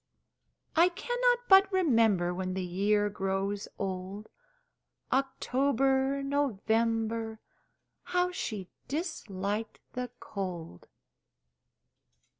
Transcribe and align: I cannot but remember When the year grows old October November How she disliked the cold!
I 0.75 0.89
cannot 0.89 1.47
but 1.47 1.71
remember 1.71 2.33
When 2.33 2.55
the 2.55 2.65
year 2.65 3.07
grows 3.07 3.67
old 3.77 4.29
October 5.11 6.23
November 6.23 7.39
How 8.05 8.31
she 8.31 8.67
disliked 8.87 9.79
the 9.93 10.09
cold! 10.19 10.87